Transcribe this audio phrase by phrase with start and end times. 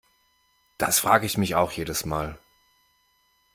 [0.79, 2.39] Das frage ich mich auch jedes Mal.